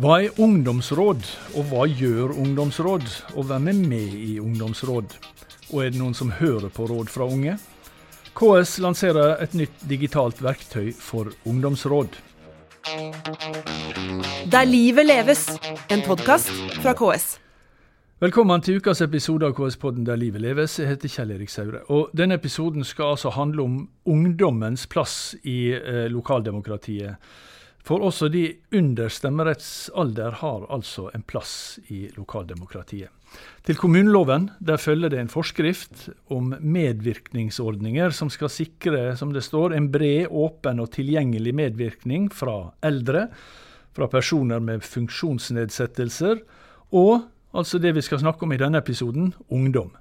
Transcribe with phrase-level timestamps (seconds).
[0.00, 1.26] Hva er ungdomsråd,
[1.60, 3.02] og hva gjør ungdomsråd,
[3.36, 5.12] og hvem er med i ungdomsråd?
[5.74, 7.58] Og er det noen som hører på råd fra unge?
[8.32, 12.16] KS lanserer et nytt digitalt verktøy for ungdomsråd.
[14.48, 15.44] Der livet leves,
[15.92, 16.48] en podkast
[16.80, 17.36] fra KS.
[18.24, 20.78] Velkommen til ukas episode av KS-podden Der livet leves.
[20.80, 21.84] Jeg heter Kjell Erik Saure.
[21.92, 27.20] Og Denne episoden skal altså handle om ungdommens plass i eh, lokaldemokratiet.
[27.86, 28.44] For også de
[28.76, 33.08] under stemmerettsalder har altså en plass i lokaldemokratiet.
[33.64, 39.76] Til kommuneloven der følger det en forskrift om medvirkningsordninger som skal sikre, som det står,
[39.76, 43.28] en bred, åpen og tilgjengelig medvirkning fra eldre,
[43.94, 46.42] fra personer med funksjonsnedsettelser,
[46.90, 49.94] og altså det vi skal snakke om i denne episoden, ungdom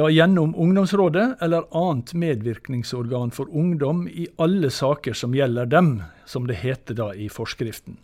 [0.00, 6.46] da gjennom ungdomsrådet eller annet medvirkningsorgan for ungdom i alle saker som gjelder dem, som
[6.48, 7.98] det heter da i forskriften.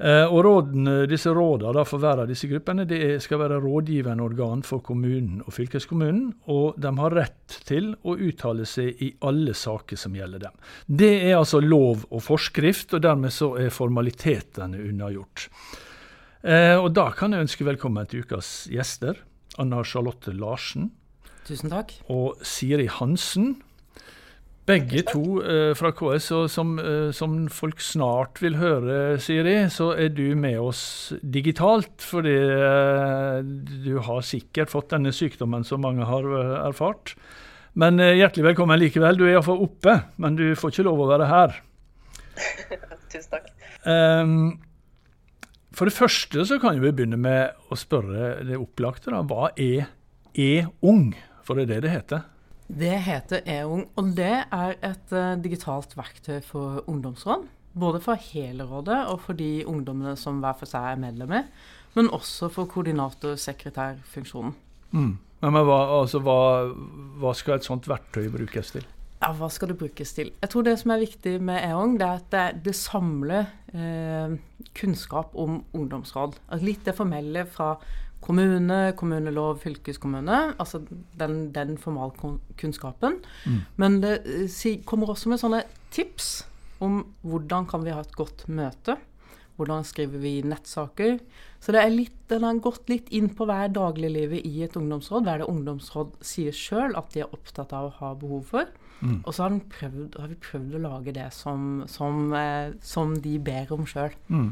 [0.00, 4.64] Eh, og rådene, disse rådene for hver av disse gruppene det skal være rådgivende organ
[4.64, 10.00] for kommunen og fylkeskommunen, og de har rett til å uttale seg i alle saker
[10.00, 10.60] som gjelder dem.
[10.84, 15.48] Det er altså lov og forskrift, og dermed så er formalitetene unnagjort.
[16.44, 19.20] Eh, og da kan jeg ønske velkommen til ukas gjester.
[19.60, 20.90] Anna Charlotte Larsen.
[21.48, 21.92] Tusen takk.
[22.12, 23.58] Og Siri Hansen.
[24.68, 29.90] Begge to eh, fra KS, og som, eh, som, folk snart vil høre, Siri, så
[29.98, 32.04] er du med oss digitalt.
[32.04, 33.40] Fordi eh,
[33.86, 37.16] du har sikkert fått denne sykdommen som mange har eh, erfart.
[37.74, 39.18] Men eh, hjertelig velkommen likevel.
[39.18, 41.60] Du er iallfall oppe, men du får ikke lov å være her.
[43.10, 43.50] Tusen takk.
[43.82, 44.60] Um,
[45.80, 49.08] for det første så kan vi begynne med å spørre det opplagte.
[49.14, 49.86] da, Hva er
[50.36, 51.14] E-ung?
[51.46, 52.26] For det er det det heter.
[52.68, 57.48] Det heter E-ung, og det er et uh, digitalt verktøy for ungdomsråd.
[57.80, 61.48] Både for hele rådet og for de ungdommene som hver for seg er medlemmer.
[61.96, 64.52] Men også for koordinator-sekretærfunksjonen.
[64.92, 65.12] Mm.
[65.40, 66.38] Men hva, altså, hva,
[67.24, 68.84] hva skal et sånt verktøy brukes til?
[69.20, 70.30] Ja, Hva skal det brukes til?
[70.40, 74.38] Jeg tror Det som er viktig med EONG, det er at det, det samler eh,
[74.76, 76.38] kunnskap om ungdomsråd.
[76.48, 77.74] Altså litt det formelle fra
[78.24, 80.38] kommune, kommunelov, fylkeskommune.
[80.60, 80.80] Altså
[81.20, 83.20] den, den formalkunnskapen.
[83.44, 83.60] Mm.
[83.76, 84.16] Men det
[84.52, 86.32] si, kommer også med sånne tips
[86.80, 88.96] om hvordan kan vi ha et godt møte.
[89.60, 91.18] Hvordan skriver vi nettsaker?
[91.60, 95.26] Så det er litt, den har gått litt inn på hver dagliglivet i et ungdomsråd.
[95.26, 98.70] Hva er det ungdomsråd sier sjøl at de er opptatt av å ha behov for?
[99.00, 99.20] Mm.
[99.24, 103.36] Og så har, prøvd, har, vi prøvd å lage det som, som, eh, som de
[103.42, 104.14] ber om sjøl.
[104.28, 104.50] Mm.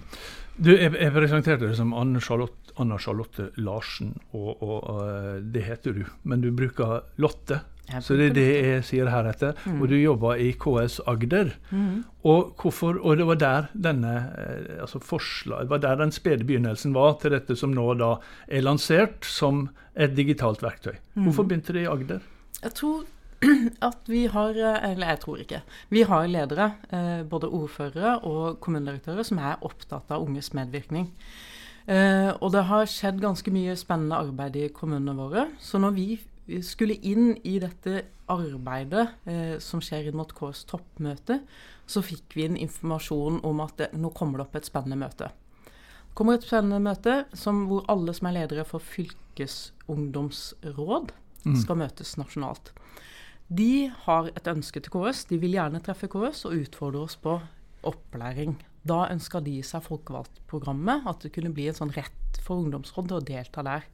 [0.64, 5.66] Jeg, jeg, presenterte deg som Anne Charlotte, Anna Charlotte Larsen, og, og, og, eh, det
[5.68, 6.06] heter du.
[6.28, 7.62] Men du bruker Lotte.
[8.04, 9.56] Så det er det jeg sier heretter.
[9.64, 9.78] Mm.
[9.80, 11.54] Og du jobber i KS Agder.
[11.72, 12.02] Mm.
[12.28, 16.44] Og, hvorfor, og det var der denne eh, altså forslag, det var der den spede
[16.48, 18.16] begynnelsen var til dette som nå da
[18.46, 20.98] er lansert som et digitalt verktøy.
[21.14, 21.28] Mm.
[21.28, 22.20] Hvorfor begynte det i Agder?
[22.60, 23.06] Jeg tror
[23.88, 25.60] at vi har Eller jeg tror ikke.
[25.94, 31.12] Vi har ledere, eh, både ordførere og kommunedirektører, som er opptatt av unges medvirkning.
[31.88, 35.46] Eh, og det har skjedd ganske mye spennende arbeid i kommunene våre.
[35.58, 36.18] Så når vi
[36.64, 41.40] skulle inn i dette arbeidet eh, som skjer inn mot KS toppmøte,
[41.88, 45.26] så fikk vi en informasjon om at det, nå kommer det opp et spennende møte.
[45.28, 51.06] Det kommer et spennende møte som, hvor alle som er ledere for fylkesungdomsråd,
[51.44, 51.56] mm.
[51.62, 52.66] skal møtes nasjonalt.
[53.48, 55.24] De har et ønske til KS.
[55.30, 57.38] De vil gjerne treffe KS og utfordre oss på
[57.88, 58.58] opplæring.
[58.88, 63.18] Da ønsker de seg folkevalgtprogrammet, at det kunne bli en sånn rett for ungdomsråd til
[63.18, 63.88] å delta der.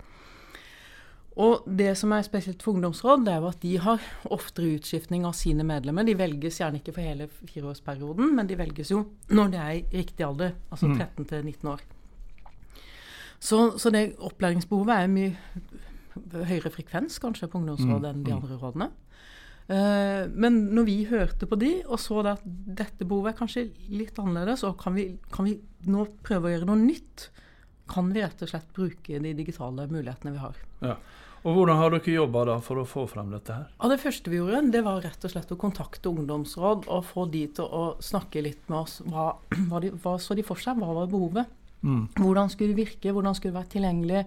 [1.34, 4.02] Og det som er spesielt for ungdomsråd, det er jo at de har
[4.34, 6.06] oftere utskiftning av sine medlemmer.
[6.06, 9.02] De velges gjerne ikke for hele fireårsperioden, men de velges jo
[9.34, 11.26] når de er i riktig alder, altså 13 mm.
[11.32, 11.82] til 19 år.
[13.42, 18.38] Så, så det opplæringsbehovet er mye høyere frekvens kanskje på ungdomsrådet enn de mm.
[18.38, 18.88] andre rådene.
[19.64, 24.18] Uh, men når vi hørte på de og så at dette behovet er kanskje litt
[24.20, 25.56] annerledes, og kan vi, kan vi
[25.88, 27.30] nå prøve å gjøre noe nytt,
[27.88, 30.60] kan vi rett og slett bruke de digitale mulighetene vi har.
[30.84, 30.98] Ja.
[31.44, 33.52] Og Hvordan har dere jobba for å få frem dette?
[33.52, 33.72] her?
[33.76, 37.26] Ja, det første vi gjorde, det var rett og slett å kontakte ungdomsråd og få
[37.32, 39.02] de til å snakke litt med oss.
[39.04, 39.34] Hva,
[39.68, 40.80] hva, de, hva så de for seg?
[40.80, 41.52] Hva var behovet?
[41.84, 42.06] Mm.
[42.16, 43.12] Hvordan skulle det virke?
[43.12, 44.22] Hvordan skulle det være tilgjengelig?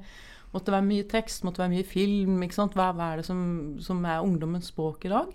[0.57, 2.41] Måtte være mye tekst, måtte være mye film.
[2.43, 2.75] ikke sant?
[2.77, 3.39] Hva, hva er det som,
[3.83, 5.29] som, er ungdommens språk i dag?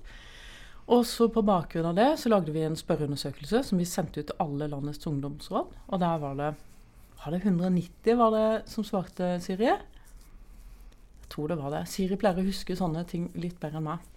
[0.93, 4.33] Og så På bakgrunn av det så lagde vi en spørreundersøkelse som vi sendte ut
[4.33, 5.79] til alle landets ungdomsråd.
[5.89, 6.53] Og der var det,
[7.23, 9.71] var det 190 var det som svarte, Siri?
[9.71, 11.87] Jeg tror det var det.
[11.89, 14.11] Siri pleier å huske sånne ting litt bedre enn meg.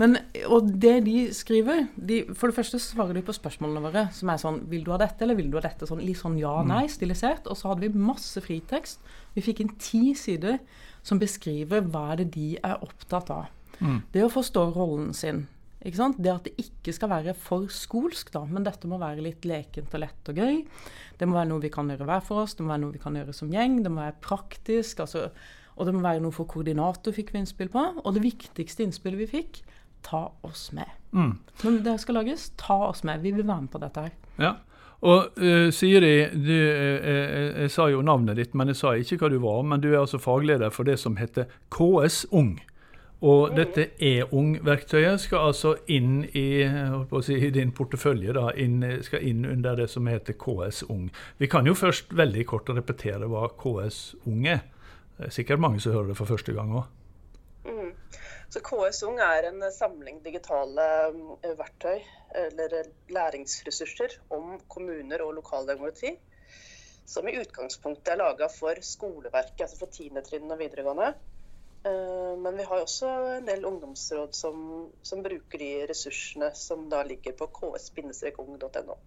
[0.00, 0.16] Men,
[0.48, 4.40] og det de skriver de, For det første svarer de på spørsmålene våre, som er
[4.40, 5.88] sånn Vil du ha dette, eller vil du ha dette?
[5.88, 7.48] Sånn, litt sånn ja, nei, stilisert.
[7.50, 9.02] Og så hadde vi masse fritekst.
[9.36, 10.60] Vi fikk inn ti sider
[11.04, 13.50] som beskriver hva er det de er opptatt av.
[13.82, 14.00] Mm.
[14.14, 15.44] Det å forstå rollen sin.
[15.82, 16.20] Ikke sant?
[16.22, 19.90] Det at det ikke skal være for skolsk, da, men dette må være litt lekent
[19.90, 20.60] og lett og gøy.
[21.18, 23.02] Det må være noe vi kan gjøre hver for oss, det må være noe vi
[23.02, 23.80] kan gjøre som gjeng.
[23.82, 25.02] Det må være praktisk.
[25.02, 25.26] altså
[25.72, 27.82] og det må være noe for koordinator, fikk vi innspill på.
[28.02, 29.62] Og det viktigste innspillet vi fikk,
[30.02, 30.90] ta oss med.
[31.12, 31.38] Mm.
[31.62, 33.22] Når det skal lages, ta oss med.
[33.22, 34.12] Vi vil være med på dette her.
[34.38, 34.52] Ja.
[35.02, 39.32] Og uh, Siri, du, uh, jeg sa jo navnet ditt, men jeg sa ikke hva
[39.32, 39.64] du var.
[39.66, 42.56] Men du er altså fagleder for det som heter KS Ung.
[43.22, 46.64] Og dette e-ung-verktøyet skal altså inn i,
[47.22, 51.04] si, i din portefølje, da, inn, skal inn under det som heter KS Ung.
[51.38, 54.64] Vi kan jo først veldig kort repetere hva KS Ung er.
[55.18, 56.90] Det er sikkert mange som hører det for første gang òg.
[57.62, 57.92] Mm.
[58.52, 62.02] Så KS Ung er en samling digitale eh, verktøy
[62.36, 66.10] eller læringsressurser om kommuner og lokaldemokrati.
[67.08, 71.14] Som i utgangspunktet er laga for skoleverket, altså for tiendetrinn og videregående.
[71.88, 74.60] Eh, men vi har også en del ungdomsråd som,
[75.00, 79.00] som bruker de ressursene som da ligger på ks-ung.no.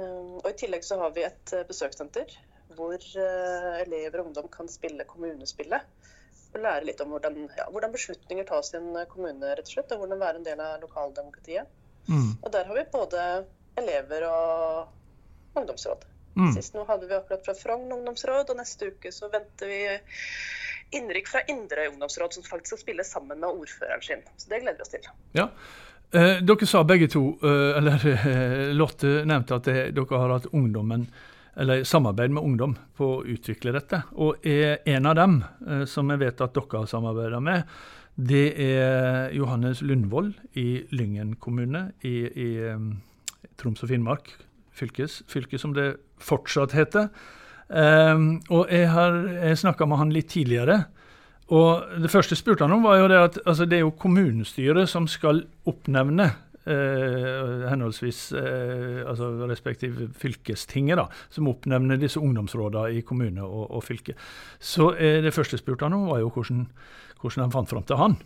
[0.00, 2.32] Eh, og I tillegg så har vi et besøkssenter
[2.72, 5.84] hvor eh, elever og ungdom kan spille kommunespillet.
[6.62, 10.02] Lære litt om hvordan, ja, hvordan beslutninger tas i en kommune, rett og slett, og
[10.02, 11.72] hvordan være en del av lokaldemokratiet.
[12.06, 12.30] Mm.
[12.40, 13.24] Og der har vi både
[13.76, 16.06] elever og ungdomsråd.
[16.36, 16.52] Mm.
[16.52, 19.80] Sist nå hadde vi akkurat fra Frogn ungdomsråd, og neste uke så venter vi
[20.96, 24.24] innrykk fra Indre ungdomsråd, som faktisk skal spille sammen med ordføreren sin.
[24.36, 25.08] Så det gleder vi oss til.
[25.36, 25.48] Ja.
[26.14, 30.52] Eh, dere sa begge to, eh, eller eh, Lotte nevnte at det, dere har hatt
[30.52, 31.08] ungdommen
[31.56, 34.02] eller samarbeid med ungdom på å utvikle dette.
[34.20, 37.64] Og en av dem eh, som jeg vet at dere har samarbeida med,
[38.16, 42.94] det er Johannes Lundvold i Lyngen kommune i, i um,
[43.60, 44.30] Troms og Finnmark,
[44.72, 47.10] fylkes, fylke som det fortsatt heter.
[47.68, 49.18] Um, og jeg har
[49.60, 50.86] snakka med han litt tidligere.
[51.52, 53.94] Og Det første jeg spurte han om, var jo det at altså, det er jo
[54.00, 56.30] kommunestyret som skal oppnevne
[56.66, 63.84] eh, henholdsvis eh, altså respektive fylkestinget, da, som oppnevner disse ungdomsrådene i kommune og, og
[63.86, 64.16] fylke.
[64.58, 66.66] Så eh, det første jeg spurte han om, var jo hvordan,
[67.20, 68.18] hvordan han fant fram til han.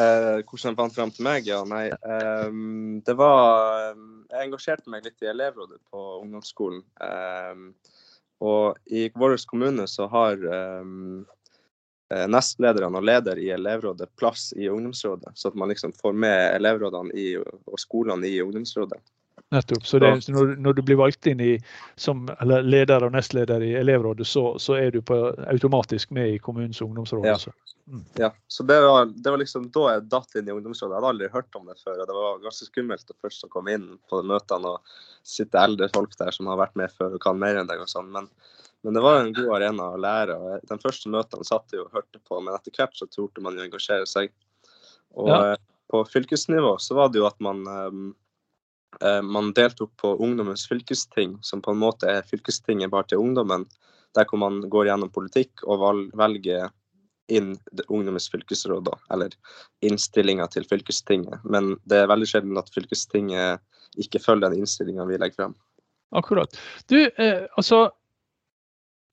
[0.00, 1.48] Eh, hvordan han fant fram til meg?
[1.50, 1.86] Ja, nei.
[1.92, 2.50] Eh,
[3.04, 3.94] det var
[4.28, 6.84] Jeg engasjerte meg litt i elevrådet på ungdomsskolen.
[7.04, 7.94] Eh,
[8.44, 11.37] og i vår kommune så har um, Eh,
[12.08, 17.12] nestlederne og leder i elevrådet plass i ungdomsrådet, så at man liksom får med elevrådene
[17.12, 19.00] i, og skolene i ungdomsrådet.
[19.50, 19.86] Nettopp.
[19.86, 21.54] Så det, når, når, du blir valgt inn i,
[21.96, 25.16] som leder og nestleder i elevrådet, så, så er du på,
[25.48, 27.24] automatisk med i kommunens ungdomsråd?
[27.24, 27.38] Ja.
[27.40, 27.54] Så.
[27.88, 28.02] Mm.
[28.20, 28.28] ja.
[28.48, 30.92] Så det var, det var, liksom da jeg datt inn i ungdomsrådet.
[30.92, 31.96] Jeg hadde aldri hørt om det før.
[31.96, 35.88] og Det var ganske skummelt å først å komme inn på møtene og sitte eldre
[35.96, 38.12] folk der som har vært med før og kan mer enn deg og sånn.
[38.12, 38.28] Men
[38.82, 40.36] men det var en god arena å lære.
[40.36, 43.58] og De første møtene satt jeg og hørte på, men etter hvert så torde man
[43.58, 44.30] jo engasjere seg.
[45.18, 45.40] Og ja.
[45.52, 45.58] Eh,
[45.88, 47.64] på fylkesnivå så var det jo at man,
[49.00, 53.66] eh, man deltok på Ungdommens fylkesting, som på en måte er fylkestinget bare til ungdommen.
[54.14, 55.84] Der hvor man går gjennom politikk og
[56.16, 56.70] velger
[57.28, 57.56] inn
[57.88, 59.34] Ungdommens fylkesråd, da, eller
[59.84, 61.42] innstillinga til fylkestinget.
[61.44, 63.64] Men det er veldig sjelden at fylkestinget
[64.00, 65.56] ikke følger den innstillinga vi legger frem.
[66.16, 66.54] Akkurat.
[66.88, 67.88] Du, eh, altså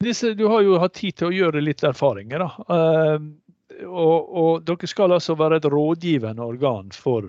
[0.06, 2.46] disse, du har jo hatt tid til å gjøre litt erfaringer.
[2.46, 2.50] da.
[2.70, 7.28] Uh, og, og, dere skal altså være et rådgivende organ for,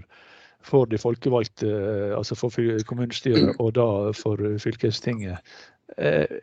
[0.62, 1.70] for de folkevalgte,
[2.14, 2.54] altså for
[2.86, 5.56] kommunestyret og da for fylkestinget.
[5.98, 6.38] Uh,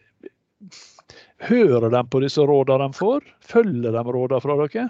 [1.48, 3.24] hører de på disse rådene de får?
[3.54, 4.90] Følger de rådene fra dere?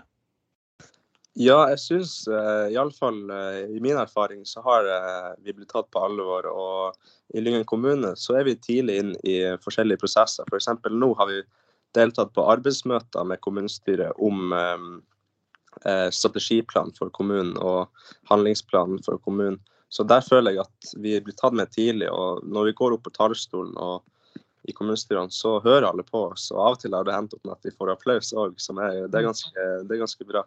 [1.33, 5.89] Ja, jeg syns uh, iallfall uh, i min erfaring så har uh, vi blitt tatt
[5.89, 6.45] på alvor.
[6.45, 10.45] Og i Lyngen kommune så er vi tidlig inn i forskjellige prosesser.
[10.51, 10.69] F.eks.
[10.83, 11.41] For nå har vi
[11.97, 14.93] deltatt på arbeidsmøter med kommunestyret om um,
[16.13, 17.89] strategiplan for kommunen og
[18.29, 19.59] handlingsplanen for kommunen.
[19.93, 22.09] Så der føler jeg at vi blir tatt med tidlig.
[22.13, 24.05] Og når vi går opp på talerstolen og
[24.69, 26.47] i kommunestyrene, så hører alle på oss.
[26.53, 29.25] Og av og til har det hendt opp med at vi får applaus òg, det,
[29.25, 30.45] ganske, det er ganske bra.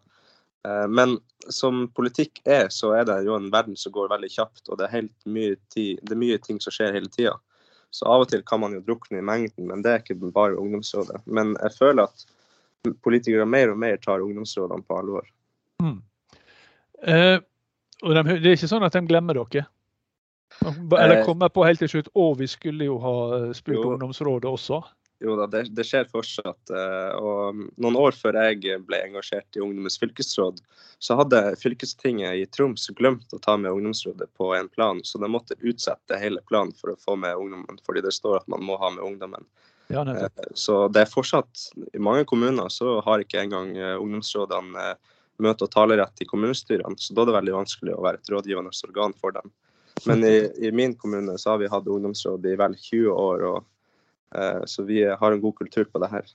[0.66, 4.64] Eh, men som politikk er, så er det jo en verden som går veldig kjapt,
[4.68, 7.36] og det er, mye, tid, det er mye ting som skjer hele tida.
[7.94, 10.58] Så av og til kan man jo drukne i mengden, men det er ikke bare
[10.58, 11.22] ungdomsrådet.
[11.24, 12.26] Men jeg føler at
[13.02, 15.30] politikere mer og mer tar ungdomsrådene på alvor.
[15.82, 16.00] Mm.
[17.06, 17.38] Eh,
[18.02, 19.68] og de, det er ikke sånn at de glemmer dere?
[20.66, 23.16] Eller eh, kommer på helt til slutt å, vi skulle jo ha
[23.56, 24.82] spurt ungdomsrådet også?
[25.24, 26.70] Jo da, det, det skjer fortsatt.
[26.70, 30.60] eh, Og noen år før jeg ble engasjert i Ungdommens fylkesråd,
[30.98, 35.28] så hadde fylkestinget i Troms glemt å ta med ungdomsrådet på en plan, så de
[35.32, 38.76] måtte utsette hele planen for å få med ungdommen, fordi det står at man må
[38.80, 39.44] ha med ungdommen.
[39.88, 40.02] Ja.
[40.02, 44.96] Eh, Så det er fortsatt I mange kommuner så har ikke engang eh, ungdomsrådene
[45.38, 48.72] møte- og talerett i kommunestyrene, så da er det veldig vanskelig å være et rådgivende
[48.88, 49.52] organ for dem.
[50.04, 53.64] Men i, i min kommune så har vi hatt ungdomsråd i vel 20 år, og,
[54.66, 56.26] så vi har en god kultur på det her.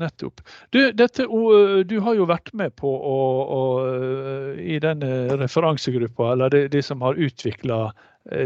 [0.00, 0.40] Nettopp.
[0.70, 1.26] Du, dette,
[1.84, 3.60] du har jo vært med på å, å,
[4.58, 7.84] i denne referansegruppa, eller de, de som har utvikla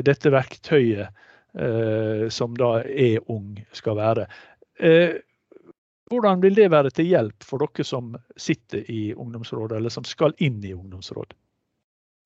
[0.05, 1.07] dette verktøyet
[1.57, 4.27] eh, som da er ung skal være.
[4.79, 5.19] Eh,
[6.11, 10.37] hvordan vil det være til hjelp for dere som sitter i ungdomsrådet, eller som skal
[10.39, 11.35] inn i ungdomsråd?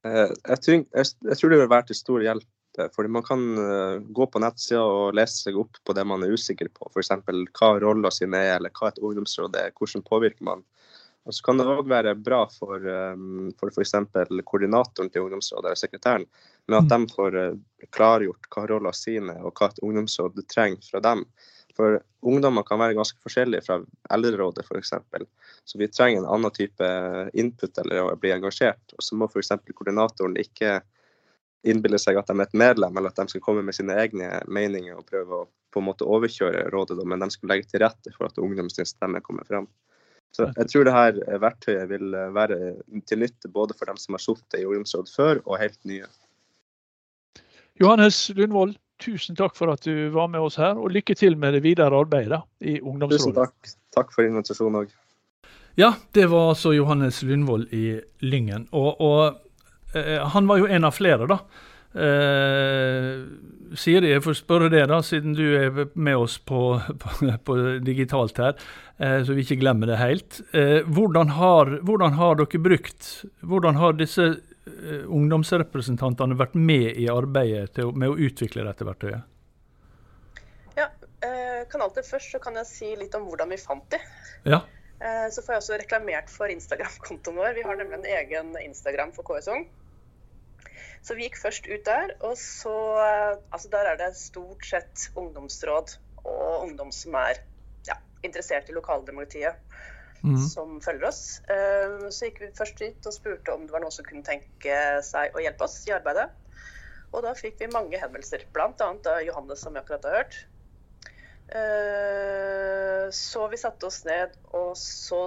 [0.06, 2.48] Eh, Jeg tror, jeg, jeg tror det vil være til stor hjelp.
[2.80, 6.25] Eh, fordi Man kan eh, gå på nettsida og lese seg opp på det man
[6.25, 6.90] er usikker på.
[6.90, 7.12] F.eks.
[7.58, 10.64] hva rolla sine er, eller hva et ungdomsråd er, hvordan påvirker man.
[11.28, 12.80] Og så kan det òg være bra for,
[13.60, 13.92] for f.eks.
[14.49, 16.25] koordinatoren til ungdomsrådet, eller sekretæren,
[16.70, 17.56] med at de får eh,
[17.94, 21.26] klargjort hva rolla sine er, og hva et ungdomsråd trenger fra dem.
[21.76, 23.78] For ungdommer kan være ganske forskjellige fra
[24.14, 24.94] eldrerådet f.eks.
[25.64, 26.88] Så vi trenger en annen type
[27.32, 28.96] input eller å bli engasjert.
[28.96, 29.54] Og så må f.eks.
[29.70, 30.80] koordinatoren ikke
[31.67, 34.38] innbille seg at de er et medlem, eller at de skal komme med sine egne
[34.49, 38.12] meninger og prøve å på en måte overkjøre rådet, men de skal legge til rette
[38.17, 39.69] for at ungdommens stemme kommer fram.
[40.35, 42.59] Så jeg tror det her verktøyet vil være
[43.07, 46.07] til nytte både for dem som har sittet i ungdomsråd før, og helt nye.
[47.81, 51.57] Johannes Lundvold, tusen takk for at du var med oss her, og lykke til med
[51.57, 53.23] det videre arbeidet i ungdomsrådet.
[53.23, 53.76] Tusen takk.
[53.97, 54.93] Takk for invitasjonen òg.
[55.79, 58.69] Ja, det var altså Johannes Lundvold i Lyngen.
[58.76, 59.38] Og, og eh,
[59.92, 61.40] han var jo en av flere, da.
[61.90, 63.25] Eh,
[63.78, 67.56] Siri, jeg får spørre deg, da, siden du er med oss på, på, på
[67.87, 68.59] digitalt her,
[68.99, 70.40] eh, så vi ikke glemmer det helt.
[70.54, 73.11] Eh, hvordan, har, hvordan har dere brukt
[73.47, 79.26] Hvordan har disse eh, ungdomsrepresentantene vært med i arbeidet til, med å utvikle dette verktøyet?
[80.78, 80.87] Ja,
[81.70, 84.06] kan alltid først så kan jeg si litt om hvordan vi fant dem.
[84.49, 84.62] Ja.
[85.00, 87.54] Eh, Så får jeg også reklamert for Instagram-kontoen vår.
[87.57, 89.69] Vi har nemlig en egen Instagram for KS Ung.
[91.00, 95.07] Så vi gikk først ut der, og så eh, Altså der er det stort sett
[95.16, 97.40] ungdomsråd og ungdom som er
[97.88, 99.57] ja, interessert i lokaldemokratiet,
[100.21, 100.37] mm.
[100.52, 101.40] som følger oss.
[101.49, 104.76] Eh, Så gikk vi først ut og spurte om det var noen som kunne tenke
[105.07, 106.28] seg å hjelpe oss i arbeidet.
[107.11, 108.69] Og da fikk vi mange henvendelser, bl.a.
[108.76, 110.37] av Johannes, som vi akkurat har hørt.
[111.50, 115.25] Eh, Så vi satte oss ned, og så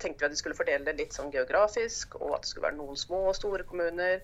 [0.00, 2.78] tenkte vi at vi skulle fordele det litt sånn geografisk, og at det skulle være
[2.80, 4.20] noen små og store kommuner.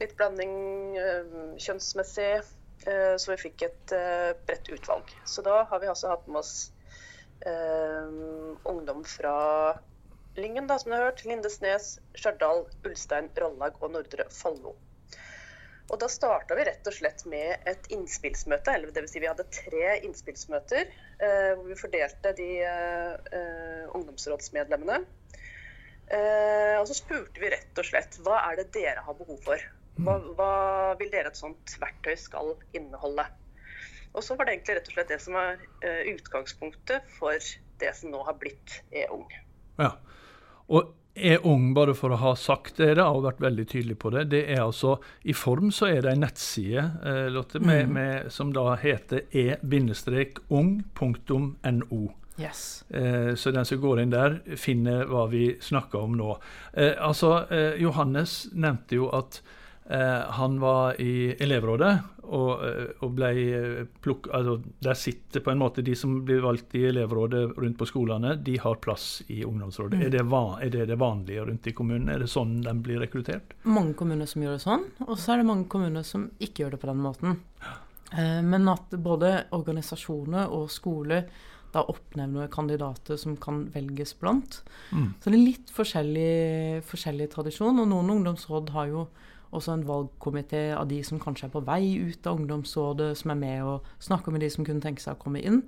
[0.00, 0.54] Litt blanding
[0.98, 2.44] eh, kjønnsmessig.
[2.86, 3.96] Eh, Så vi fikk et
[4.46, 5.10] bredt utvalg.
[5.26, 6.70] Så da har vi altså hatt med oss
[7.42, 9.34] ungdom fra
[10.36, 14.76] Lyngen, da, som du har hørt, Lindesnes, Stjørdal, Ulstein, Rollag og Nordre Follo.
[15.92, 18.72] Og da starta vi rett og slett med et innspillsmøte.
[18.72, 23.84] eller det vil Si vi hadde tre innspillsmøter eh, hvor vi fordelte de eh, eh,
[23.92, 25.02] ungdomsrådsmedlemmene.
[26.12, 29.68] Eh, og så spurte vi rett og slett hva er det dere har behov for?
[30.00, 30.52] Hva, hva
[31.00, 33.28] vil dere et sånt verktøy skal inneholde?
[34.16, 37.92] Og så var det egentlig rett og slett det som er eh, utgangspunktet for det
[37.98, 39.28] som nå har blitt E-ung.
[39.80, 39.94] Ja.
[40.72, 44.10] Og er ung, bare for å ha sagt det da, og vært veldig tydelig på
[44.14, 44.96] det, det er altså
[45.28, 50.82] I form så er det en nettside eh, Lotte, med, med, som da heter e-ung.no.
[52.40, 52.84] Yes.
[52.88, 56.36] Eh, så den som går inn der, finner hva vi snakker om nå.
[56.72, 59.42] Eh, altså, eh, Johannes nevnte jo at
[59.86, 61.90] han var i elevrådet
[62.32, 64.28] og, eh, og ble eh, plukk...
[64.34, 68.36] Altså, der sitter på en måte de som blir valgt i elevrådet rundt på skolene,
[68.44, 70.00] de har plass i ungdomsrådet.
[70.06, 72.10] Er, det van, er det det vanlige rundt i kommunen?
[72.12, 73.56] Er det sånn de blir rekruttert?
[73.72, 76.74] mange kommuner som gjør det sånn, og så er det mange kommuner som ikke gjør
[76.74, 77.40] det på den måten.
[78.12, 81.26] Eh, Men at både organisasjoner og skoler
[81.72, 84.58] da oppnevner kandidater som kan velges blant.
[84.92, 85.14] Mm.
[85.20, 89.06] Så det er litt forskjellig, forskjellig tradisjon, og noen ungdomsråd har jo
[89.52, 93.42] også en valgkomité av de som kanskje er på vei ut av ungdomsrådet, som er
[93.42, 95.62] med og snakker med de som kunne tenke seg å komme inn.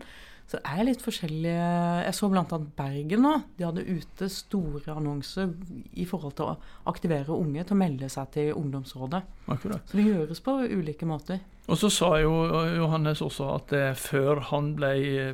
[0.45, 1.69] Så det er litt forskjellige
[2.05, 2.59] Jeg så bl.a.
[2.76, 3.33] Bergen nå.
[3.57, 5.55] De hadde ute store annonser
[5.97, 6.57] i forhold til å
[6.91, 9.23] aktivere unge til å melde seg til ungdomsrådet.
[9.49, 9.88] Akkurat.
[9.88, 11.41] Så det gjøres på ulike måter.
[11.64, 12.33] Og så sa jo
[12.76, 14.91] Johannes også at eh, før han ble,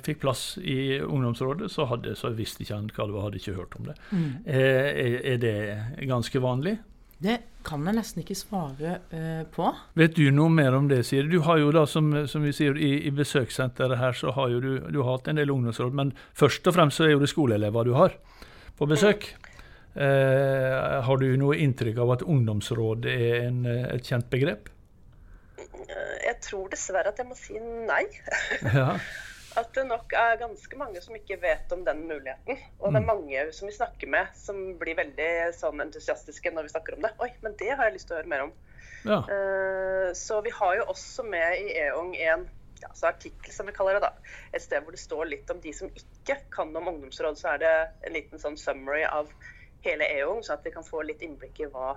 [0.06, 3.56] fikk plass i ungdomsrådet, så, hadde, så visste ikke han hva det var, hadde ikke
[3.56, 3.96] hørt om det.
[4.14, 4.28] Mm.
[4.44, 5.56] Eh, er, er det
[6.06, 6.76] ganske vanlig?
[7.20, 7.36] Det
[7.66, 9.68] kan jeg nesten ikke svare uh, på.
[10.00, 11.28] Vet du noe mer om det, Siri?
[11.28, 14.62] Du har jo da, som, som vi sier, i, i, besøkssenteret her, så har jo
[14.64, 15.96] du, du har hatt en del ungdomsråd.
[15.96, 18.16] Men først og fremst så er jo det skoleelever du har
[18.80, 19.28] på besøk.
[19.92, 24.70] Uh, har du noe inntrykk av at ungdomsråd er en, et kjent begrep?
[25.60, 28.04] Jeg tror dessverre at jeg må si nei.
[28.70, 28.94] ja
[29.58, 32.58] at det nok er ganske mange som ikke vet om den muligheten.
[32.78, 33.08] Og det er mm.
[33.08, 37.10] mange som vi snakker med som blir veldig sånn entusiastiske når vi snakker om det.
[37.18, 38.54] Oi, men det har jeg lyst til å høre mer om.
[39.08, 39.18] Ja.
[39.26, 42.44] Uh, så vi har jo også med i EONG en
[42.80, 44.06] ja, artikkel, som vi kaller det.
[44.06, 44.36] da.
[44.52, 47.40] Et sted hvor det står litt om de som ikke kan om ungdomsråd.
[47.40, 47.74] Så er det
[48.06, 49.32] en liten sånn summary av
[49.84, 51.96] hele EONG, så at vi kan få litt innblikk i hva,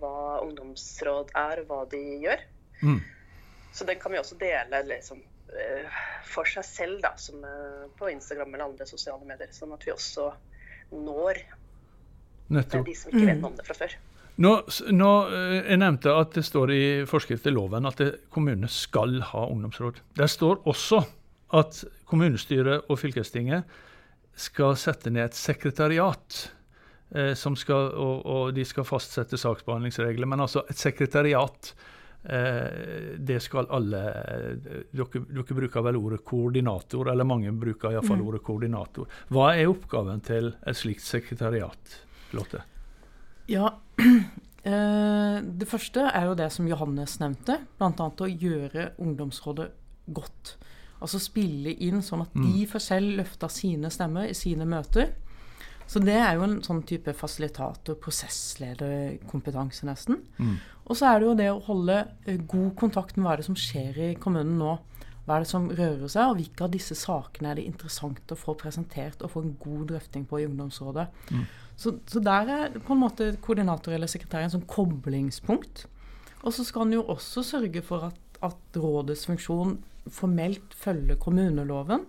[0.00, 0.16] hva
[0.46, 2.48] ungdomsråd er, og hva de gjør.
[2.80, 3.00] Mm.
[3.74, 5.20] Så den kan vi også dele liksom,
[6.34, 9.52] for seg selv, da, som eh, på Instagram eller andre sosiale medier.
[9.54, 10.30] Sånn at vi også
[10.94, 11.40] når
[12.54, 12.86] Nettopp.
[12.86, 13.94] de som ikke vet om det fra før.
[14.44, 14.52] Nå,
[14.90, 18.02] nå, eh, Jeg nevnte at det står i forskrift til loven at
[18.34, 20.02] kommunene skal ha ungdomsråd.
[20.18, 21.04] Der står også
[21.54, 23.64] at kommunestyret og fylkestinget
[24.34, 26.40] skal sette ned et sekretariat.
[27.14, 30.26] Eh, som skal, og, og, de skal fastsette saksbehandlingsregler.
[30.26, 31.92] Men altså et sekretariat Eh,
[32.24, 34.46] det skal alle eh,
[34.96, 38.26] dere, dere, bruker vel ordet koordinator, eller mange bruker iallfall mm.
[38.28, 39.18] ordet koordinator.
[39.28, 41.98] Hva er oppgaven til et slikt sekretariat,
[42.36, 42.62] Lotte?
[43.52, 48.08] Ja, eh, det første er jo det som Johannes nevnte, bl.a.
[48.08, 49.68] å gjøre ungdomsrådet
[50.16, 50.56] godt.
[51.04, 55.12] Altså spille inn sånn at de får selv løfter sine stemmer i sine møter.
[55.90, 60.22] Så det er jo en sånn type fasilitator, prosesslederkompetanse, nesten.
[60.38, 60.56] Mm.
[60.84, 63.48] Og så er det jo det å holde eh, god kontakt med hva er det
[63.48, 64.78] som skjer i kommunen nå.
[65.24, 68.36] Hva er det som rører seg, og hvilke av disse sakene er det interessant å
[68.36, 71.06] få presentert og få en god drøfting på i ungdomsrådet.
[71.32, 71.46] Mm.
[71.80, 75.86] Så, så, der er på en måte koordinator eller sekretær en sånn koblingspunkt.
[76.44, 79.78] Og så skal han jo også sørge for at, at rådets funksjon
[80.12, 82.04] formelt følger kommuneloven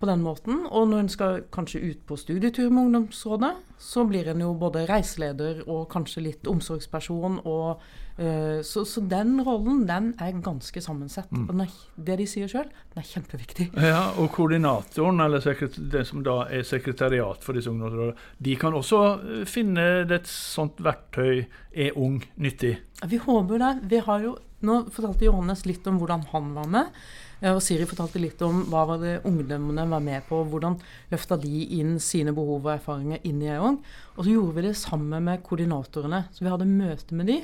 [0.00, 0.64] på den måten.
[0.68, 4.86] Og når en skal kanskje ut på studietur med ungdomsrådet, så blir en jo både
[4.88, 7.38] reiseleder og kanskje litt omsorgsperson.
[7.48, 7.82] Og,
[8.20, 11.32] uh, så, så, den rollen, den er ganske sammensett.
[11.32, 11.48] Mm.
[11.48, 13.68] Og det de sier sjøl, den er kjempeviktig.
[13.88, 15.44] Ja, Og koordinatoren, eller
[15.92, 20.80] det som da er sekretariat for disse ungdomsrådene, de kan også eh, finne et sånt
[20.84, 22.76] verktøy er ung nyttig?
[23.08, 23.72] Vi håper det.
[23.92, 27.00] Vi har jo, nå fortalte Johannes litt om hvordan han var med.
[27.44, 30.38] Og Siri fortalte litt om hva var det ungdommene var med på.
[30.48, 30.78] Hvordan
[31.10, 33.76] løfta de inn sine behov og erfaringer inn i EON.
[34.16, 36.22] Og så gjorde vi det sammen med koordinatorene.
[36.32, 37.42] Så vi hadde møte med de.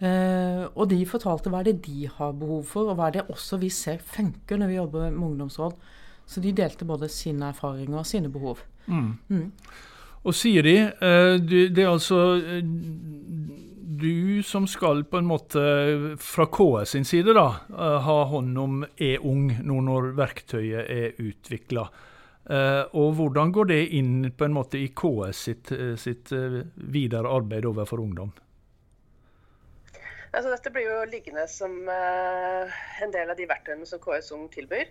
[0.00, 3.26] Eh, og de fortalte hva er det de har behov for, og hva er det
[3.28, 5.78] også vi ser funker når vi jobber med ungdomsråd.
[6.30, 8.62] Så de delte både sine erfaringer og sine behov.
[8.86, 9.12] Mm.
[9.28, 9.48] Mm.
[10.24, 12.64] Og Siri, eh, det er altså eh,
[13.98, 15.60] du som skal på en måte
[16.18, 21.88] fra KS sin side da, eh, ha hånd om E-ung nå når verktøyet er utvikla.
[22.50, 27.34] Eh, og hvordan går det inn på en måte i KS sitt, eh, sitt videre
[27.34, 28.32] arbeid overfor ungdom?
[30.30, 34.86] Altså, dette blir jo liggende som en del av de verktøyene som KS Ung tilbyr.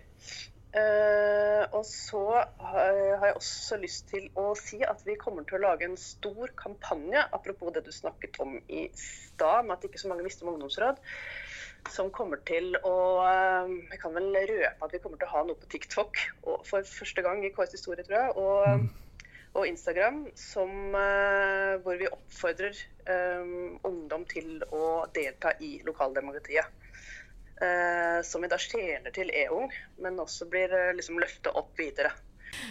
[0.70, 2.20] Uh, og så
[2.62, 6.52] har jeg også lyst til å si at vi kommer til å lage en stor
[6.58, 10.52] kampanje, apropos det du snakket om i stad, med at ikke så mange visste om
[10.54, 11.00] ungdomsråd.
[11.90, 15.44] Som kommer til å uh, Jeg kan vel røpe at vi kommer til å ha
[15.48, 18.34] noe på TikTok og for første gang i KS historie, tror jeg.
[18.38, 19.30] Og, mm.
[19.56, 26.89] og Instagram som, uh, hvor vi oppfordrer ungdom til å delta i lokaldemokratiet.
[27.60, 29.68] Eh, som vi da skjeler til e-ung,
[30.00, 32.12] men også blir eh, liksom løftet opp videre.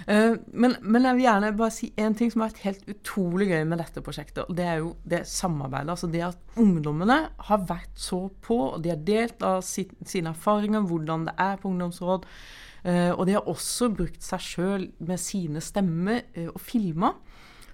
[0.09, 3.47] Uh, men, men, jeg vil gjerne bare si en ting som har vært helt utrolig
[3.51, 4.41] gøy med dette prosjektet.
[4.49, 5.93] og Det er jo det samarbeidet.
[5.93, 10.33] altså Det at ungdommene har vært så på, og de har delt av sin, sine
[10.33, 12.25] erfaringer, hvordan det er på ungdomsråd.
[12.89, 17.11] Og de har også brukt seg sjøl med sine stemmer og filma.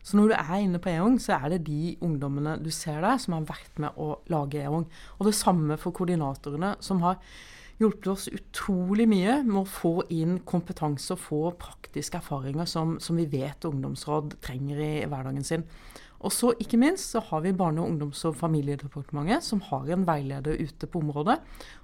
[0.06, 3.18] Så når du er inne på EONG, så er det de ungdommene du ser der,
[3.22, 4.86] som har vært med å lage EONG.
[5.18, 7.18] Og det samme for koordinatorene, som har
[7.82, 13.18] hjulpet oss utrolig mye med å få inn kompetanse og få praktiske erfaringer som, som
[13.20, 15.66] vi vet ungdomsråd trenger i hverdagen sin.
[16.20, 20.58] Og så ikke minst så har vi Barne-, ungdoms- og familiedepartementet, som har en veileder
[20.62, 21.38] ute på området,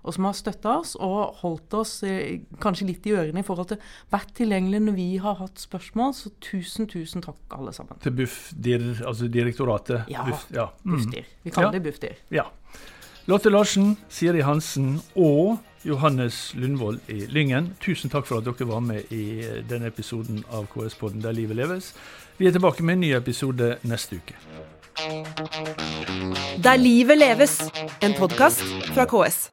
[0.03, 3.73] og som har støtta oss og holdt oss eh, kanskje litt i ørene i forhold
[3.73, 3.81] til
[4.13, 6.15] vært tilgjengelig når vi har hatt spørsmål.
[6.17, 7.99] Så tusen, tusen takk, alle sammen.
[8.03, 10.07] Til Bufdir, altså direktoratet?
[10.11, 10.25] Ja.
[10.27, 10.71] Buf, ja.
[10.83, 10.95] Mm.
[10.95, 11.29] Bufdir.
[11.43, 11.77] Vi kaller ja.
[11.77, 12.23] det Bufdir.
[12.33, 12.47] Ja.
[13.29, 18.81] Lotte Larsen, Siri Hansen og Johannes Lundvold i Lyngen, tusen takk for at dere var
[18.85, 21.91] med i eh, denne episoden av KS-podden Der livet leves.
[22.41, 24.33] Vi er tilbake med en ny episode neste uke.
[26.63, 27.61] Der livet leves,
[28.01, 28.63] en podkast
[28.95, 29.51] fra KS.